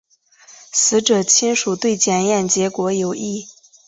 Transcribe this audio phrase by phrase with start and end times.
[0.71, 3.45] 死者亲属对检验结果有异。